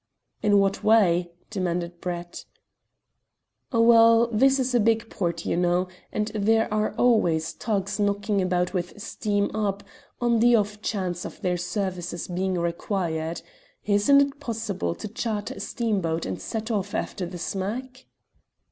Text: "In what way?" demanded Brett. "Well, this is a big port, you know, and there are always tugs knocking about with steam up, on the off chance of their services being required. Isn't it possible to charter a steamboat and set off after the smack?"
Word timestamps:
"In 0.41 0.57
what 0.57 0.83
way?" 0.83 1.29
demanded 1.51 2.01
Brett. 2.01 2.45
"Well, 3.71 4.29
this 4.31 4.59
is 4.59 4.73
a 4.73 4.79
big 4.79 5.11
port, 5.11 5.45
you 5.45 5.55
know, 5.55 5.89
and 6.11 6.29
there 6.33 6.73
are 6.73 6.95
always 6.97 7.53
tugs 7.53 7.99
knocking 7.99 8.41
about 8.41 8.73
with 8.73 8.99
steam 8.99 9.55
up, 9.55 9.83
on 10.19 10.39
the 10.39 10.55
off 10.55 10.81
chance 10.81 11.23
of 11.23 11.39
their 11.41 11.55
services 11.57 12.27
being 12.27 12.55
required. 12.55 13.43
Isn't 13.85 14.21
it 14.21 14.39
possible 14.39 14.95
to 14.95 15.07
charter 15.07 15.53
a 15.53 15.59
steamboat 15.59 16.25
and 16.25 16.41
set 16.41 16.71
off 16.71 16.95
after 16.95 17.27
the 17.27 17.37
smack?" 17.37 18.05